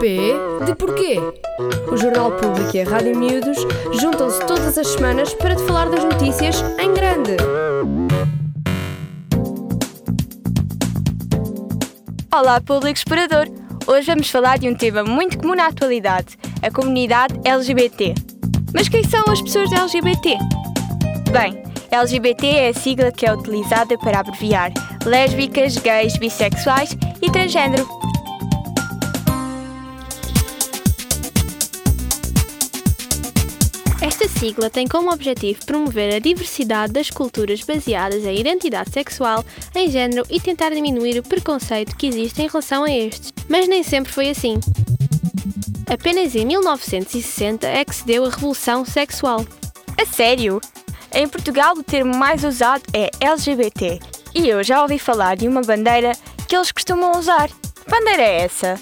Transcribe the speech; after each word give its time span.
P 0.00 0.34
de 0.64 0.74
porquê? 0.74 1.18
O 1.92 1.96
Jornal 1.96 2.32
Público 2.32 2.74
e 2.74 2.80
a 2.80 2.88
Rádio 2.88 3.16
Miúdos 3.16 3.58
juntam-se 4.00 4.40
todas 4.46 4.78
as 4.78 4.86
semanas 4.88 5.34
para 5.34 5.54
te 5.54 5.62
falar 5.64 5.90
das 5.90 6.02
notícias 6.02 6.62
em 6.78 6.94
grande. 6.94 7.36
Olá, 12.34 12.60
público 12.60 12.96
explorador! 12.96 13.46
Hoje 13.86 14.06
vamos 14.06 14.30
falar 14.30 14.58
de 14.58 14.68
um 14.68 14.74
tema 14.74 15.04
muito 15.04 15.38
comum 15.38 15.54
na 15.54 15.66
atualidade, 15.66 16.38
a 16.62 16.70
comunidade 16.70 17.38
LGBT. 17.44 18.14
Mas 18.72 18.88
quem 18.88 19.04
são 19.04 19.22
as 19.28 19.42
pessoas 19.42 19.70
LGBT? 19.70 20.38
Bem, 21.30 21.62
LGBT 21.90 22.46
é 22.46 22.68
a 22.70 22.74
sigla 22.74 23.12
que 23.12 23.26
é 23.26 23.32
utilizada 23.32 23.98
para 23.98 24.20
abreviar 24.20 24.72
lésbicas, 25.04 25.76
gays, 25.76 26.16
bissexuais 26.16 26.96
e 27.20 27.30
transgênero. 27.30 28.03
Esta 34.14 34.28
sigla 34.28 34.70
tem 34.70 34.86
como 34.86 35.12
objetivo 35.12 35.66
promover 35.66 36.14
a 36.14 36.20
diversidade 36.20 36.92
das 36.92 37.10
culturas 37.10 37.62
baseadas 37.62 38.24
em 38.24 38.38
identidade 38.38 38.92
sexual, 38.92 39.44
em 39.74 39.90
género 39.90 40.24
e 40.30 40.40
tentar 40.40 40.70
diminuir 40.70 41.18
o 41.18 41.22
preconceito 41.24 41.96
que 41.96 42.06
existe 42.06 42.40
em 42.40 42.46
relação 42.46 42.84
a 42.84 42.92
estes. 42.92 43.32
Mas 43.48 43.66
nem 43.66 43.82
sempre 43.82 44.12
foi 44.12 44.30
assim. 44.30 44.60
Apenas 45.92 46.36
em 46.36 46.46
1960 46.46 47.66
é 47.66 47.84
que 47.84 47.92
se 47.92 48.06
deu 48.06 48.24
a 48.24 48.30
revolução 48.30 48.84
sexual. 48.84 49.44
A 50.00 50.06
sério? 50.06 50.60
Em 51.12 51.26
Portugal, 51.26 51.74
o 51.76 51.82
termo 51.82 52.16
mais 52.16 52.44
usado 52.44 52.84
é 52.92 53.10
LGBT. 53.18 53.98
E 54.32 54.48
eu 54.48 54.62
já 54.62 54.80
ouvi 54.80 55.00
falar 55.00 55.36
de 55.36 55.48
uma 55.48 55.60
bandeira 55.60 56.12
que 56.46 56.54
eles 56.54 56.70
costumam 56.70 57.18
usar. 57.18 57.48
Que 57.48 57.90
bandeira 57.90 58.22
é 58.22 58.42
essa? 58.42 58.78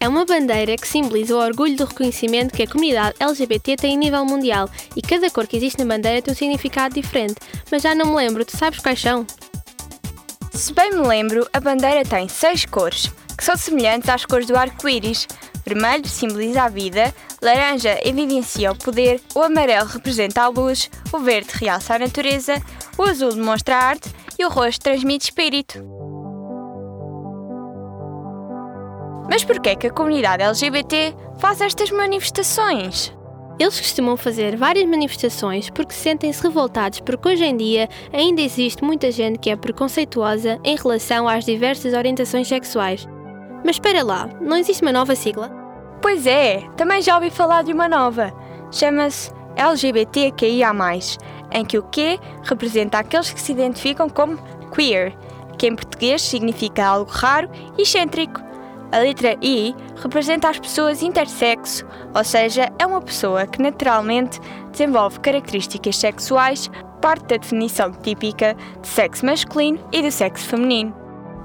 É 0.00 0.08
uma 0.08 0.24
bandeira 0.24 0.76
que 0.76 0.86
simboliza 0.86 1.34
o 1.34 1.40
orgulho 1.40 1.76
do 1.76 1.84
reconhecimento 1.84 2.54
que 2.54 2.62
a 2.62 2.68
comunidade 2.68 3.16
LGBT 3.18 3.76
tem 3.76 3.96
a 3.96 3.98
nível 3.98 4.24
mundial 4.24 4.70
e 4.94 5.02
cada 5.02 5.28
cor 5.28 5.46
que 5.46 5.56
existe 5.56 5.78
na 5.78 5.96
bandeira 5.96 6.22
tem 6.22 6.32
um 6.32 6.36
significado 6.36 6.94
diferente, 6.94 7.36
mas 7.70 7.82
já 7.82 7.94
não 7.96 8.06
me 8.06 8.14
lembro, 8.14 8.44
tu 8.44 8.56
sabes 8.56 8.78
quais 8.78 9.00
são? 9.00 9.26
Se 10.52 10.72
bem 10.72 10.92
me 10.92 11.06
lembro, 11.06 11.48
a 11.52 11.60
bandeira 11.60 12.04
tem 12.04 12.28
seis 12.28 12.64
cores, 12.64 13.12
que 13.36 13.44
são 13.44 13.56
semelhantes 13.56 14.08
às 14.08 14.24
cores 14.24 14.46
do 14.46 14.56
arco-íris. 14.56 15.26
Vermelho 15.64 16.08
simboliza 16.08 16.62
a 16.62 16.68
vida, 16.68 17.14
laranja 17.42 17.98
evidencia 18.02 18.72
o 18.72 18.76
poder, 18.76 19.20
o 19.34 19.42
amarelo 19.42 19.86
representa 19.86 20.42
a 20.42 20.48
luz, 20.48 20.90
o 21.12 21.18
verde 21.18 21.50
realça 21.52 21.94
a 21.94 21.98
natureza, 21.98 22.62
o 22.96 23.02
azul 23.02 23.34
demonstra 23.34 23.76
a 23.76 23.84
arte 23.84 24.10
e 24.38 24.44
o 24.46 24.48
roxo 24.48 24.80
transmite 24.80 25.26
espírito. 25.26 25.97
Mas 29.28 29.44
por 29.44 29.60
que 29.60 29.68
é 29.68 29.76
que 29.76 29.86
a 29.86 29.92
comunidade 29.92 30.42
LGBT 30.42 31.14
faz 31.38 31.60
estas 31.60 31.90
manifestações? 31.90 33.12
Eles 33.58 33.80
costumam 33.80 34.16
fazer 34.16 34.56
várias 34.56 34.88
manifestações 34.88 35.68
porque 35.68 35.92
sentem-se 35.92 36.42
revoltados 36.42 37.00
porque 37.00 37.28
hoje 37.28 37.44
em 37.44 37.56
dia 37.56 37.88
ainda 38.12 38.40
existe 38.40 38.84
muita 38.84 39.10
gente 39.10 39.38
que 39.38 39.50
é 39.50 39.56
preconceituosa 39.56 40.60
em 40.62 40.76
relação 40.76 41.28
às 41.28 41.44
diversas 41.44 41.92
orientações 41.92 42.46
sexuais. 42.46 43.06
Mas 43.64 43.76
espera 43.76 44.04
lá, 44.04 44.28
não 44.40 44.56
existe 44.56 44.82
uma 44.82 44.92
nova 44.92 45.16
sigla? 45.16 45.50
Pois 46.00 46.26
é, 46.26 46.62
também 46.76 47.02
já 47.02 47.16
ouvi 47.16 47.30
falar 47.30 47.64
de 47.64 47.72
uma 47.72 47.88
nova. 47.88 48.32
Chama-se 48.70 49.32
LGBTQIA+, 49.56 50.72
em 51.50 51.64
que 51.64 51.78
o 51.78 51.82
Q 51.82 52.18
representa 52.44 52.98
aqueles 52.98 53.32
que 53.32 53.40
se 53.40 53.50
identificam 53.50 54.08
como 54.08 54.38
queer, 54.72 55.12
que 55.58 55.66
em 55.66 55.74
português 55.74 56.22
significa 56.22 56.86
algo 56.86 57.10
raro 57.10 57.50
e 57.76 57.82
excêntrico. 57.82 58.47
A 58.90 58.98
letra 59.00 59.36
I 59.42 59.74
representa 59.96 60.48
as 60.48 60.58
pessoas 60.58 61.02
intersexo, 61.02 61.84
ou 62.14 62.24
seja, 62.24 62.72
é 62.78 62.86
uma 62.86 63.02
pessoa 63.02 63.46
que 63.46 63.60
naturalmente 63.60 64.40
desenvolve 64.72 65.20
características 65.20 65.96
sexuais, 65.96 66.70
parte 67.02 67.26
da 67.26 67.36
definição 67.36 67.92
típica 67.92 68.56
de 68.80 68.88
sexo 68.88 69.26
masculino 69.26 69.78
e 69.92 70.00
do 70.00 70.10
sexo 70.10 70.46
feminino. 70.46 70.94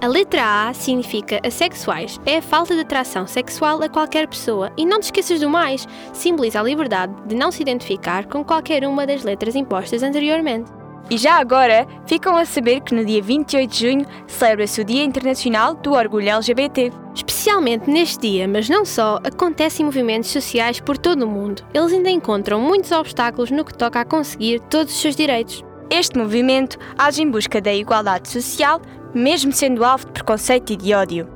A 0.01 0.07
letra 0.07 0.69
A 0.69 0.73
significa 0.73 1.41
assexuais, 1.45 2.19
é 2.25 2.37
a 2.37 2.41
falta 2.41 2.75
de 2.75 2.81
atração 2.81 3.27
sexual 3.27 3.81
a 3.83 3.89
qualquer 3.89 4.27
pessoa 4.27 4.71
e 4.77 4.85
não 4.85 4.99
te 4.99 5.03
esqueças 5.03 5.41
do 5.41 5.49
mais, 5.49 5.85
simboliza 6.13 6.61
a 6.61 6.63
liberdade 6.63 7.13
de 7.25 7.35
não 7.35 7.51
se 7.51 7.61
identificar 7.61 8.25
com 8.25 8.43
qualquer 8.43 8.85
uma 8.85 9.05
das 9.05 9.23
letras 9.23 9.55
impostas 9.55 10.01
anteriormente. 10.01 10.82
E 11.09 11.17
já 11.17 11.37
agora, 11.37 11.85
ficam 12.05 12.35
a 12.37 12.45
saber 12.45 12.81
que 12.81 12.95
no 12.95 13.03
dia 13.03 13.21
28 13.21 13.69
de 13.69 13.79
junho 13.79 14.05
celebra-se 14.25 14.81
o 14.81 14.85
Dia 14.85 15.03
Internacional 15.03 15.75
do 15.75 15.93
Orgulho 15.93 16.29
LGBT. 16.29 16.91
Especialmente 17.13 17.89
neste 17.89 18.21
dia, 18.21 18.47
mas 18.47 18.69
não 18.69 18.85
só, 18.85 19.19
acontecem 19.23 19.85
movimentos 19.85 20.31
sociais 20.31 20.79
por 20.79 20.97
todo 20.97 21.23
o 21.23 21.27
mundo. 21.27 21.63
Eles 21.73 21.93
ainda 21.93 22.09
encontram 22.09 22.59
muitos 22.59 22.91
obstáculos 22.91 23.51
no 23.51 23.65
que 23.65 23.73
toca 23.73 23.99
a 23.99 24.05
conseguir 24.05 24.59
todos 24.61 24.93
os 24.93 24.99
seus 24.99 25.15
direitos. 25.15 25.63
Este 25.89 26.17
movimento 26.17 26.79
age 26.97 27.21
em 27.21 27.29
busca 27.29 27.61
da 27.61 27.73
igualdade 27.73 28.29
social, 28.29 28.81
mesmo 29.13 29.51
sendo 29.51 29.83
alvo 29.83 30.05
de 30.05 30.13
preconceito 30.13 30.73
e 30.73 30.77
de 30.77 30.93
ódio. 30.93 31.27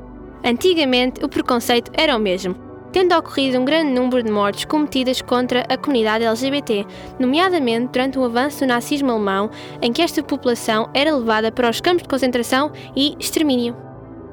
Antigamente, 0.43 1.23
o 1.23 1.29
preconceito 1.29 1.91
era 1.93 2.15
o 2.15 2.19
mesmo, 2.19 2.55
tendo 2.97 3.15
ocorrido 3.15 3.59
um 3.59 3.63
grande 3.63 3.91
número 3.91 4.23
de 4.23 4.31
mortes 4.31 4.65
cometidas 4.65 5.21
contra 5.21 5.63
a 5.69 5.77
comunidade 5.77 6.25
LGBT, 6.25 6.83
nomeadamente 7.19 7.89
durante 7.93 8.17
o 8.17 8.23
avanço 8.25 8.61
do 8.61 8.65
nazismo 8.65 9.11
alemão, 9.11 9.51
em 9.83 9.93
que 9.93 10.01
esta 10.01 10.23
população 10.23 10.89
era 10.95 11.15
levada 11.15 11.51
para 11.51 11.69
os 11.69 11.79
campos 11.79 12.01
de 12.01 12.09
concentração 12.09 12.71
e 12.95 13.15
extermínio. 13.19 13.77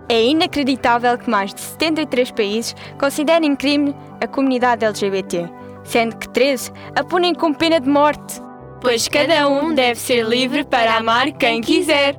É 0.08 0.24
inacreditável 0.24 1.18
que 1.18 1.28
mais 1.28 1.52
de 1.52 1.60
73 1.60 2.30
países 2.30 2.74
considerem 2.98 3.54
crime 3.54 3.94
a 4.18 4.26
comunidade 4.26 4.82
LGBT, 4.82 5.46
sendo 5.84 6.16
que 6.16 6.30
13 6.30 6.72
a 6.96 7.04
punem 7.04 7.34
com 7.34 7.52
pena 7.52 7.78
de 7.78 7.90
morte. 7.90 8.40
Pois 8.80 9.06
cada 9.08 9.46
um 9.46 9.74
deve 9.74 10.00
ser 10.00 10.24
livre 10.24 10.64
para 10.64 10.96
amar 10.96 11.32
quem 11.32 11.60
quiser. 11.60 12.18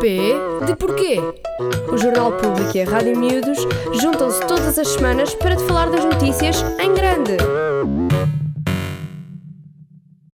P 0.00 0.34
de 0.66 0.74
porquê? 0.76 1.20
O 1.92 1.96
Jornal 1.96 2.32
Público 2.32 2.76
e 2.76 2.82
a 2.82 2.90
Rádio 2.90 3.16
Miúdos 3.16 3.58
juntam-se 4.00 4.40
todas 4.46 4.78
as 4.78 4.88
semanas 4.88 5.32
para 5.34 5.54
te 5.54 5.62
falar 5.64 5.90
das 5.90 6.04
notícias 6.04 6.60
em 6.80 6.92
grande. 6.92 7.36